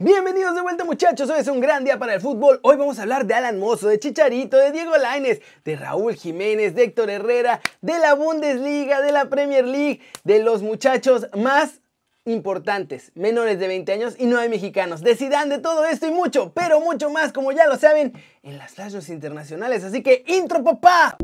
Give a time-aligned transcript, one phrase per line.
[0.00, 2.58] Bienvenidos de vuelta muchachos, hoy es un gran día para el fútbol.
[2.62, 6.74] Hoy vamos a hablar de Alan Mozo, de Chicharito, de Diego Lainez, de Raúl Jiménez,
[6.74, 11.80] de Héctor Herrera, de la Bundesliga, de la Premier League, de los muchachos más
[12.24, 15.00] importantes, menores de 20 años y no hay mexicanos.
[15.00, 18.72] Decidan de todo esto y mucho, pero mucho más, como ya lo saben, en las
[18.72, 19.84] flashes internacionales.
[19.84, 21.16] Así que, intro papá.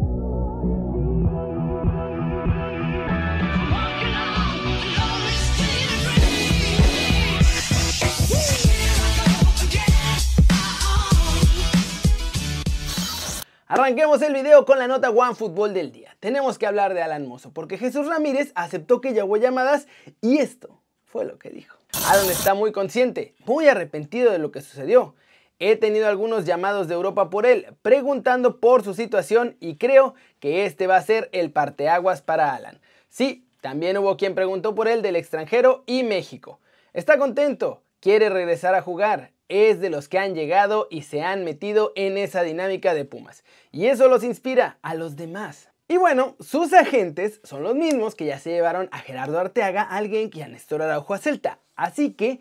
[13.91, 16.17] Arranquemos el video con la nota One Fútbol del día.
[16.21, 19.89] Tenemos que hablar de Alan Mozo, porque Jesús Ramírez aceptó que llamó llamadas
[20.21, 21.77] y esto fue lo que dijo.
[22.07, 25.17] Alan está muy consciente, muy arrepentido de lo que sucedió.
[25.59, 30.67] He tenido algunos llamados de Europa por él, preguntando por su situación y creo que
[30.67, 32.81] este va a ser el parteaguas para Alan.
[33.09, 36.61] Sí, también hubo quien preguntó por él del extranjero y México.
[36.93, 41.45] Está contento, quiere regresar a jugar, es de los que han llegado y se han
[41.45, 43.45] metido en esa dinámica de Pumas.
[43.71, 45.69] Y eso los inspira a los demás.
[45.89, 50.31] Y bueno, sus agentes son los mismos que ya se llevaron a Gerardo Arteaga, alguien
[50.31, 51.59] que a Néstor Araujo a Celta.
[51.75, 52.41] Así que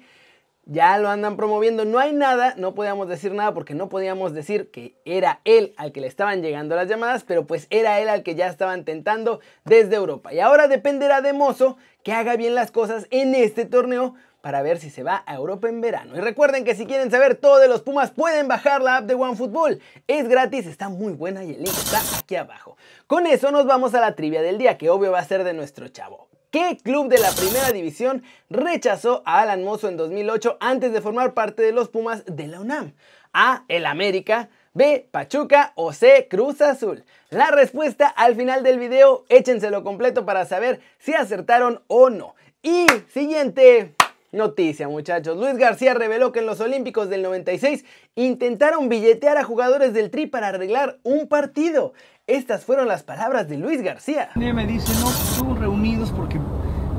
[0.66, 1.84] ya lo andan promoviendo.
[1.84, 5.92] No hay nada, no podíamos decir nada porque no podíamos decir que era él al
[5.92, 9.40] que le estaban llegando las llamadas, pero pues era él al que ya estaban tentando
[9.66, 10.32] desde Europa.
[10.32, 14.80] Y ahora dependerá de Mozo que haga bien las cosas en este torneo para ver
[14.80, 16.16] si se va a Europa en verano.
[16.16, 19.16] Y recuerden que si quieren saber todo de los Pumas pueden bajar la app de
[19.16, 19.82] OneFootball.
[20.08, 22.78] Es gratis, está muy buena y el link está aquí abajo.
[23.08, 25.54] Con eso nos vamos a la trivia del día, que obvio va a ser de
[25.54, 26.30] nuestro chavo.
[26.52, 31.36] ¿Qué club de la primera división rechazó a Alan Mozo en 2008 antes de formar
[31.36, 32.94] parte de los Pumas de la UNAM?
[33.34, 33.66] A.
[33.68, 34.50] El América.
[34.74, 35.08] B.
[35.12, 36.28] Pachuca o C.
[36.28, 37.04] Cruz Azul.
[37.30, 42.36] La respuesta al final del video, échenselo completo para saber si acertaron o no.
[42.64, 43.94] Y siguiente
[44.32, 47.84] Noticia muchachos, Luis García reveló que en los Olímpicos del 96
[48.16, 51.94] intentaron billetear a jugadores del Tri para arreglar un partido.
[52.28, 54.30] Estas fueron las palabras de Luis García.
[54.36, 56.40] Me dice, no, estuvimos reunidos porque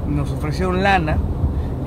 [0.08, 1.18] nos ofrecieron lana,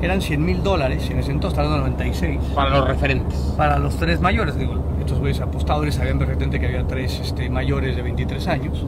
[0.01, 2.39] eran 100 mil dólares, en ese entonces, estaba en 96.
[2.55, 3.37] Para los referentes.
[3.57, 7.97] Para los tres mayores, digo, estos güeyes apostadores sabían perfectamente que había tres este, mayores
[7.97, 8.85] de 23 años.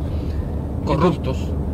[0.86, 1.52] Corruptos.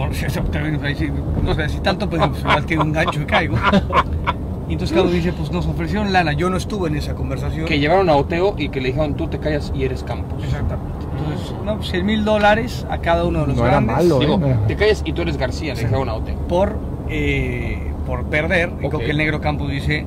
[1.42, 3.58] no sé si tanto, pues igual que un gancho y caigo.
[4.70, 7.66] Y entonces Carlos dice, pues nos ofrecieron lana, yo no estuve en esa conversación.
[7.66, 10.42] Que llevaron a Oteo y que le dijeron, tú te callas y eres Campos.
[10.44, 11.06] Exactamente.
[11.18, 13.96] Entonces, no, 100 pues, mil dólares a cada uno de los no grandes.
[13.96, 14.56] Era malo, Digo, ¿eh?
[14.68, 16.36] te callas y tú eres García, le dijeron a Oteo.
[16.48, 16.76] Por,
[17.08, 18.70] eh, por perder.
[18.80, 18.90] Y Ok.
[18.92, 20.06] creo que el negro Campos dice,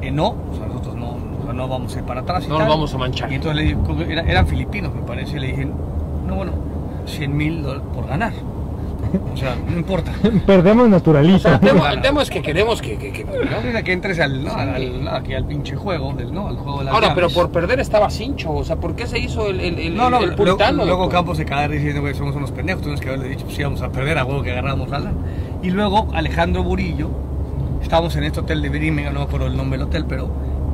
[0.00, 2.44] eh, no, o sea, nosotros no, o sea, no vamos a ir para atrás.
[2.46, 3.30] y No nos vamos a manchar.
[3.30, 5.68] Y entonces le dije, como era- eran filipinos, me parece, y le dije,
[6.26, 6.52] no, bueno,
[7.04, 8.32] 100 mil dólares por ganar.
[9.32, 10.12] O sea, no importa.
[10.46, 11.54] Perdemos naturaliza.
[11.54, 12.96] El tema, el tema es que queremos que...
[12.96, 13.82] que- que- ¿no?
[13.84, 14.52] Que entres al, ¿no?
[14.54, 16.48] al, al- aquí al pinche juego, del, ¿no?
[16.48, 17.34] Al juego de las Ahora, pero llaves.
[17.42, 20.18] por perder estaba cincho, o sea, ¿por qué se hizo el, el, el, No, no,
[20.18, 20.84] el luego, puritano?
[20.84, 21.08] luego?
[21.08, 23.90] Campos se cae diciendo que somos unos pendejos, tuvimos que haberle dicho, pues íbamos a
[23.90, 25.12] perder a huevo que agarramos a la.
[25.62, 27.10] Y luego Alejandro Burillo,
[27.82, 30.30] estábamos en este hotel de Birmingham, no me acuerdo el nombre del hotel, pero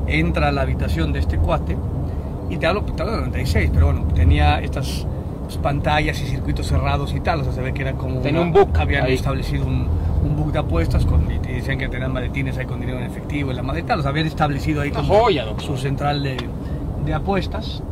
[0.07, 1.77] entra a la habitación de este cuate
[2.51, 5.07] y te hablo, te hablo de 96, pero bueno, tenía estas
[5.49, 8.21] pues, pantallas y circuitos cerrados y tal, o sea, se ve que era como...
[8.21, 9.15] Tenía una- un book Habían ahí.
[9.15, 9.89] establecido un,
[10.23, 13.51] un book de apuestas con, y decían que tenían maletines ahí con dinero en efectivo
[13.51, 15.65] y la madre y tal, o sea, habían establecido ahí como joya, doctor.
[15.65, 16.37] su central de,
[17.05, 17.83] de apuestas.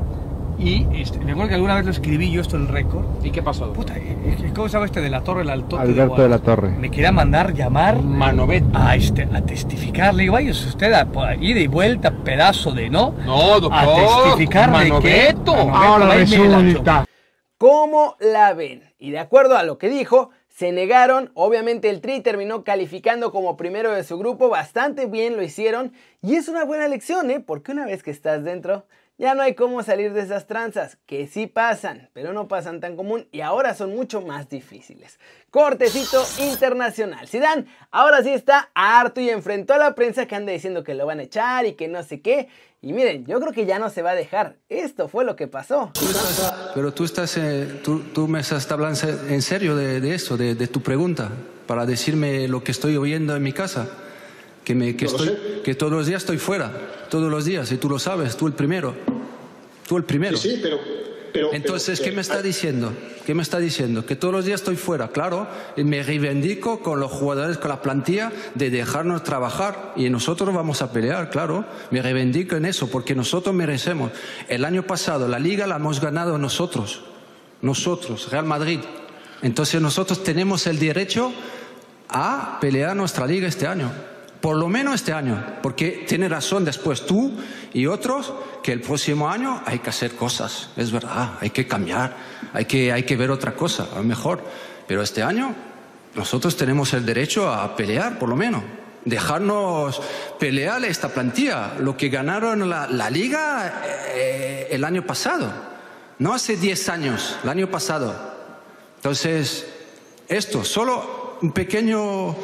[0.59, 3.05] Y este, me acuerdo que alguna vez lo escribí yo esto en récord.
[3.22, 3.67] ¿Y qué pasó?
[3.67, 3.84] doctor?
[3.84, 5.43] Puta, eh, eh, ¿cómo se llama este de la torre?
[5.43, 6.71] El altote Alberto de la Torre.
[6.81, 8.65] Me quería mandar llamar Manovet.
[8.73, 10.15] a, este, a testificar.
[10.15, 13.12] Le digo, vaya usted a, por ahí de vuelta, pedazo de no.
[13.27, 13.73] No, doctor.
[13.75, 14.88] A testificar de qué.
[14.88, 15.53] Manoveto.
[15.67, 17.05] Manoveto, Ahora resulta.
[17.59, 18.93] ¿Cómo la ven?
[18.99, 23.56] Y de acuerdo a lo que dijo, se negaron, obviamente el Tri terminó calificando como
[23.56, 27.41] primero de su grupo, bastante bien lo hicieron y es una buena lección, ¿eh?
[27.41, 28.84] Porque una vez que estás dentro,
[29.19, 32.97] ya no hay cómo salir de esas tranzas, que sí pasan, pero no pasan tan
[32.97, 35.19] común y ahora son mucho más difíciles.
[35.50, 37.26] Cortecito internacional.
[37.28, 41.06] Zidane ahora sí está harto y enfrentó a la prensa que anda diciendo que lo
[41.06, 42.49] van a echar y que no sé qué.
[42.82, 44.56] Y miren, yo creo que ya no se va a dejar.
[44.69, 45.90] Esto fue lo que pasó.
[45.94, 50.14] Tú estás- pero tú estás, eh, tú, tú me estás hablando en serio de, de
[50.14, 51.31] eso, de, de tu pregunta,
[51.67, 53.88] para decirme lo que estoy oyendo en mi casa,
[54.62, 56.70] que me, que estoy, que todos los días estoy fuera,
[57.08, 58.94] todos los días, y tú lo sabes, tú el primero,
[59.87, 60.37] tú el primero.
[60.37, 60.79] Sí, pero...
[61.33, 62.93] pero Entonces, pero- ¿qué me está ah, diciendo?
[63.25, 64.06] ¿Qué me está diciendo?
[64.06, 65.47] Que todos los días estoy fuera, claro,
[65.77, 70.83] y me reivindico con los jugadores, con la plantilla, de dejarnos trabajar y nosotros vamos
[70.83, 71.65] a pelear, claro.
[71.91, 74.12] Me reivindico en eso, porque nosotros merecemos.
[74.49, 77.03] El año pasado la liga la hemos ganado nosotros,
[77.62, 78.81] nosotros, Real Madrid.
[79.43, 81.33] Entonces nosotros tenemos el derecho
[82.09, 83.91] a pelear nuestra liga este año.
[84.46, 87.32] Por lo menos este año, porque tiene razón después tú
[87.72, 88.32] y otros
[88.62, 92.16] que el próximo año hay que hacer cosas, es verdad, hay que cambiar,
[92.52, 94.40] hay que, hay que ver otra cosa, a lo mejor,
[94.87, 95.52] pero este año
[96.14, 98.62] nosotros tenemos el derecho a pelear, por lo menos,
[99.04, 100.00] dejarnos
[100.38, 103.82] pelear esta plantilla, lo que ganaron la, la liga
[104.14, 105.52] eh, el año pasado,
[106.20, 108.14] no hace 10 años, el año pasado.
[108.94, 109.66] Entonces,
[110.28, 112.37] esto, solo un pequeño,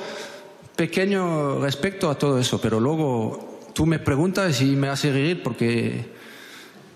[0.76, 6.06] pequeño respecto a todo eso, pero luego tú me preguntas y me hace reír porque,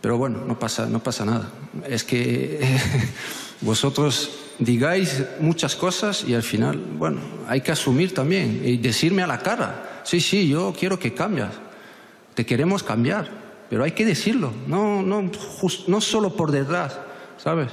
[0.00, 1.50] pero bueno, no pasa, no pasa nada.
[1.88, 2.60] Es que
[3.60, 9.26] vosotros digáis muchas cosas y al final, bueno, hay que asumir también y decirme a
[9.26, 11.48] la cara, sí, sí, yo quiero que cambies,
[12.34, 13.28] te queremos cambiar,
[13.68, 15.30] pero hay que decirlo, no, no,
[15.86, 16.98] no solo por detrás,
[17.38, 17.68] ¿sabes?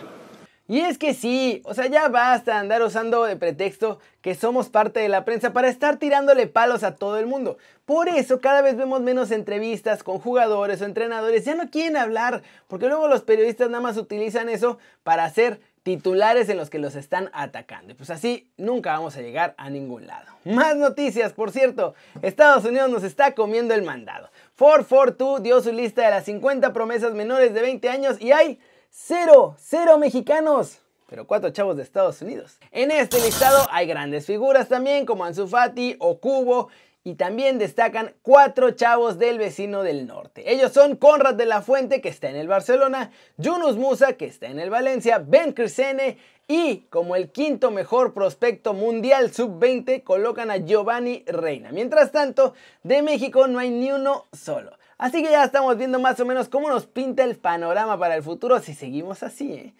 [0.68, 5.02] Y es que sí, o sea, ya basta andar usando de pretexto que somos parte
[5.02, 7.58] de la prensa para estar tirándole palos a todo el mundo.
[7.86, 12.44] Por eso cada vez vemos menos entrevistas con jugadores o entrenadores, ya no quieren hablar,
[12.70, 16.96] porque luego los periodistas nada más utilizan eso para hacer titulares en los que los
[16.96, 17.92] están atacando.
[17.92, 20.32] Y pues así nunca vamos a llegar a ningún lado.
[20.46, 24.30] Más noticias, por cierto, Estados Unidos nos está comiendo el mandado.
[24.58, 28.60] 442 dio su lista de las 50 promesas menores de 20 años y hay
[28.96, 32.58] cero, cero mexicanos pero cuatro chavos de Estados Unidos.
[32.72, 36.70] En este listado hay grandes figuras también como Ansu Fati o Cubo
[37.04, 40.52] y también destacan cuatro chavos del vecino del norte.
[40.52, 44.48] Ellos son Conrad de la Fuente, que está en el Barcelona, Yunus Musa, que está
[44.48, 46.18] en el Valencia, Ben Crisene
[46.48, 51.72] y como el quinto mejor prospecto mundial sub-20 colocan a Giovanni Reina.
[51.72, 52.54] Mientras tanto,
[52.84, 54.78] de México no hay ni uno solo.
[54.98, 58.24] Así que ya estamos viendo más o menos cómo nos pinta el panorama para el
[58.24, 59.74] futuro si seguimos así, ¿eh?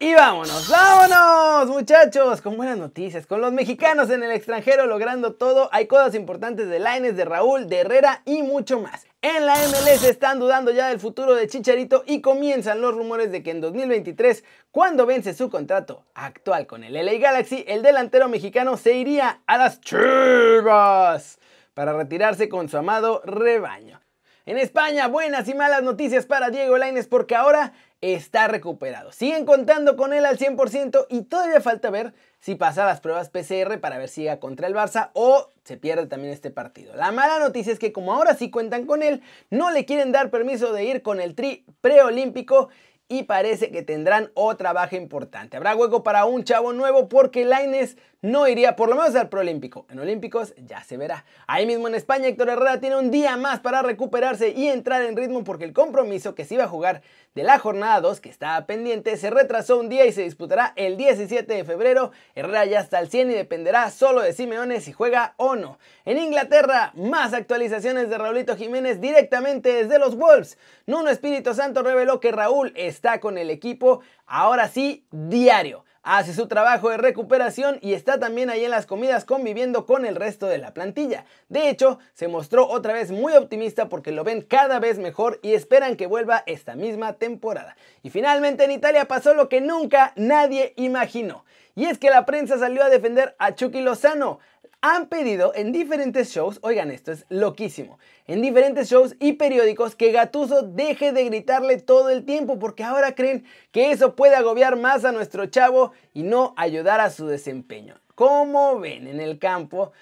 [0.00, 5.68] Y vámonos, vámonos muchachos, con buenas noticias, con los mexicanos en el extranjero logrando todo,
[5.72, 9.08] hay cosas importantes de Laines, de Raúl, de Herrera y mucho más.
[9.22, 13.42] En la MLS están dudando ya del futuro de Chicharito y comienzan los rumores de
[13.42, 18.76] que en 2023, cuando vence su contrato actual con el LA Galaxy, el delantero mexicano
[18.76, 21.40] se iría a las Chivas
[21.74, 24.00] para retirarse con su amado rebaño.
[24.48, 29.12] En España, buenas y malas noticias para Diego Laines porque ahora está recuperado.
[29.12, 33.80] Siguen contando con él al 100% y todavía falta ver si pasa las pruebas PCR
[33.80, 36.94] para ver si llega contra el Barça o se pierde también este partido.
[36.94, 40.30] La mala noticia es que como ahora sí cuentan con él, no le quieren dar
[40.30, 42.68] permiso de ir con el tri preolímpico
[43.08, 45.56] y parece que tendrán otra baja importante.
[45.56, 49.86] Habrá hueco para un chavo nuevo porque Laines no iría por lo menos al Proolímpico.
[49.90, 51.24] En Olímpicos ya se verá.
[51.46, 55.16] Ahí mismo en España Héctor Herrera tiene un día más para recuperarse y entrar en
[55.16, 57.02] ritmo porque el compromiso que se iba a jugar
[57.36, 60.96] de la jornada 2 que estaba pendiente se retrasó un día y se disputará el
[60.96, 62.10] 17 de febrero.
[62.34, 65.78] Herrera ya está al 100 y dependerá solo de Simeone si juega o no.
[66.04, 70.58] En Inglaterra, más actualizaciones de Raulito Jiménez directamente desde los Wolves.
[70.86, 76.48] Nuno Espíritu Santo reveló que Raúl está con el equipo ahora sí diario hace su
[76.48, 80.58] trabajo de recuperación y está también ahí en las comidas conviviendo con el resto de
[80.58, 81.26] la plantilla.
[81.48, 85.52] De hecho, se mostró otra vez muy optimista porque lo ven cada vez mejor y
[85.52, 87.76] esperan que vuelva esta misma temporada.
[88.02, 91.44] Y finalmente en Italia pasó lo que nunca nadie imaginó.
[91.74, 94.40] Y es que la prensa salió a defender a Chucky Lozano
[94.80, 100.12] han pedido en diferentes shows, oigan esto es loquísimo, en diferentes shows y periódicos que
[100.12, 105.04] Gatuso deje de gritarle todo el tiempo porque ahora creen que eso puede agobiar más
[105.04, 107.96] a nuestro chavo y no ayudar a su desempeño.
[108.14, 109.92] Como ven en el campo,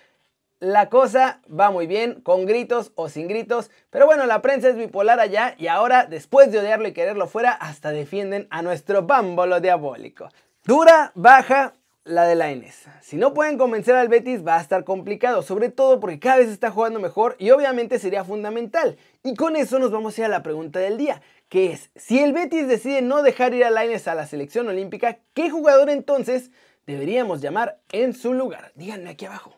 [0.58, 4.76] la cosa va muy bien, con gritos o sin gritos, pero bueno, la prensa es
[4.76, 9.60] bipolar allá y ahora, después de odiarlo y quererlo fuera, hasta defienden a nuestro bámbolo
[9.60, 10.28] diabólico.
[10.64, 11.74] Dura, baja,
[12.06, 12.84] la de la Enes.
[13.02, 16.48] Si no pueden convencer al Betis va a estar complicado, sobre todo porque cada vez
[16.48, 18.96] está jugando mejor y obviamente sería fundamental.
[19.22, 22.20] Y con eso nos vamos a ir a la pregunta del día, que es, si
[22.20, 26.50] el Betis decide no dejar ir a Laines a la selección olímpica, ¿qué jugador entonces
[26.86, 28.72] deberíamos llamar en su lugar?
[28.76, 29.56] Díganme aquí abajo.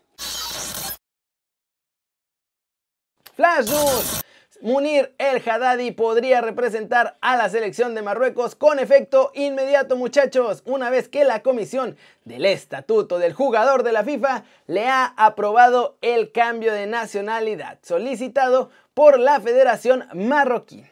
[3.36, 4.27] Flash News.
[4.60, 10.90] Munir El Haddadi podría representar a la selección de Marruecos con efecto inmediato muchachos, una
[10.90, 16.32] vez que la comisión del estatuto del jugador de la FIFA le ha aprobado el
[16.32, 20.84] cambio de nacionalidad solicitado por la Federación Marroquí.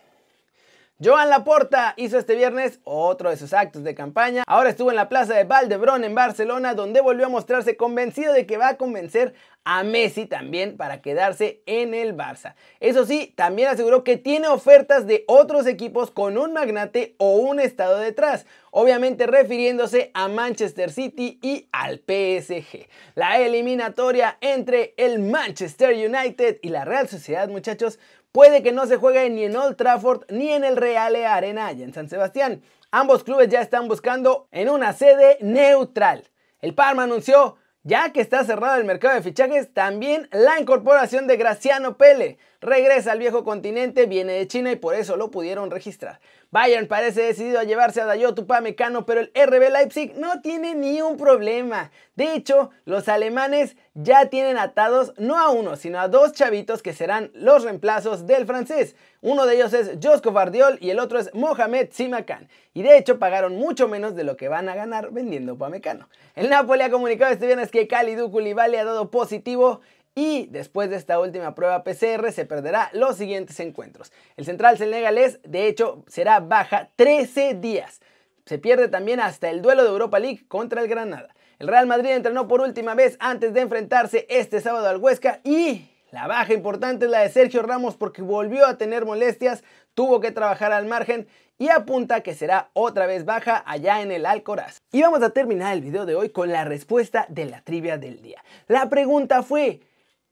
[0.99, 4.45] Joan Laporta hizo este viernes otro de sus actos de campaña.
[4.47, 8.47] Ahora estuvo en la plaza de Valdebrón en Barcelona, donde volvió a mostrarse convencido de
[8.47, 9.35] que va a convencer
[9.65, 12.55] a Messi también para quedarse en el Barça.
[12.81, 17.61] Eso sí, también aseguró que tiene ofertas de otros equipos con un magnate o un
[17.61, 22.89] estado detrás, obviamente refiriéndose a Manchester City y al PSG.
[23.17, 27.99] La eliminatoria entre el Manchester United y la Real Sociedad, muchachos,
[28.37, 31.83] Puede que no se juegue ni en Old Trafford ni en el Real Arena allá
[31.83, 32.61] en San Sebastián.
[32.91, 36.23] Ambos clubes ya están buscando en una sede neutral.
[36.61, 41.39] El Parma anunció ya que está cerrado el mercado de fichajes, también la incorporación de
[41.39, 42.37] Graciano Pele.
[42.67, 46.19] Regresa al viejo continente, viene de China y por eso lo pudieron registrar.
[46.51, 51.01] Bayern parece decidido a llevarse a Dayot Upamecano, pero el RB Leipzig no tiene ni
[51.01, 51.93] un problema.
[52.17, 56.93] De hecho, los alemanes ya tienen atados no a uno, sino a dos chavitos que
[56.93, 58.97] serán los reemplazos del francés.
[59.21, 62.49] Uno de ellos es Josko Vardiol y el otro es Mohamed Simakan.
[62.75, 66.09] Y de hecho pagaron mucho menos de lo que van a ganar vendiendo Upamecano.
[66.35, 69.83] El Napoli ha comunicado este viernes que Kalidou Koulibaly ha dado positivo
[70.17, 74.11] y después de esta última prueba PCR se perderá los siguientes encuentros.
[74.37, 78.01] El central senegalés de hecho será baja 13 días.
[78.47, 81.35] Se pierde también hasta el duelo de Europa League contra el Granada.
[81.59, 85.87] El Real Madrid entrenó por última vez antes de enfrentarse este sábado al Huesca y
[86.13, 90.33] la baja importante es la de Sergio Ramos porque volvió a tener molestias, tuvo que
[90.33, 94.79] trabajar al margen y apunta que será otra vez baja allá en el Alcoraz.
[94.93, 98.23] Y vamos a terminar el video de hoy con la respuesta de la trivia del
[98.23, 98.43] día.
[98.67, 99.81] La pregunta fue,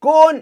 [0.05, 0.39] ¿con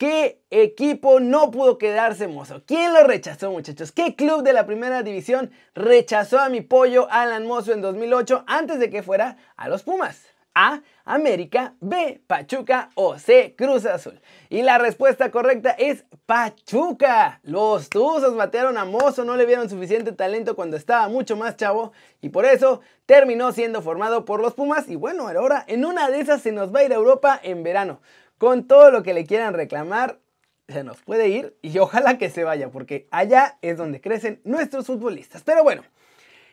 [0.00, 2.64] qué equipo no pudo quedarse Mozo?
[2.66, 3.92] ¿Quién lo rechazó muchachos?
[3.92, 8.80] ¿Qué club de la primera división rechazó a mi pollo Alan Mozo en 2008 antes
[8.80, 10.24] de que fuera a los Pumas?
[10.56, 10.80] A.
[11.04, 12.20] América, B.
[12.26, 13.54] Pachuca o C.
[13.56, 14.20] Cruz Azul.
[14.48, 17.38] Y la respuesta correcta es Pachuca.
[17.44, 21.92] Los Tuzos batearon a Mozo, no le vieron suficiente talento cuando estaba mucho más chavo
[22.20, 26.18] y por eso terminó siendo formado por los Pumas y bueno, ahora en una de
[26.18, 28.00] esas se nos va a ir a Europa en verano.
[28.38, 30.18] Con todo lo que le quieran reclamar,
[30.68, 34.86] se nos puede ir y ojalá que se vaya porque allá es donde crecen nuestros
[34.86, 35.42] futbolistas.
[35.42, 35.82] Pero bueno,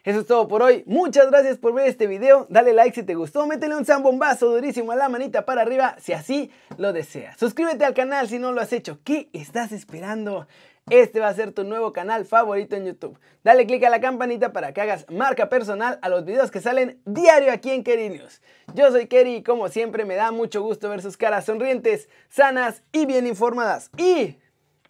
[0.03, 0.83] eso es todo por hoy.
[0.85, 2.45] Muchas gracias por ver este video.
[2.49, 3.47] Dale like si te gustó.
[3.47, 7.37] Métele un zambombazo durísimo a la manita para arriba si así lo deseas.
[7.37, 8.99] Suscríbete al canal si no lo has hecho.
[9.05, 10.45] ¿Qué estás esperando?
[10.89, 13.17] Este va a ser tu nuevo canal favorito en YouTube.
[13.45, 16.99] Dale click a la campanita para que hagas marca personal a los videos que salen
[17.05, 18.41] diario aquí en Kerry News.
[18.73, 22.83] Yo soy Kerry y como siempre me da mucho gusto ver sus caras sonrientes, sanas
[22.91, 23.89] y bien informadas.
[23.97, 24.35] Y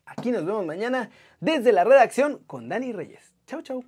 [0.08, 3.36] aquí nos vemos mañana desde la redacción con Dani Reyes.
[3.46, 3.84] Chau, chau.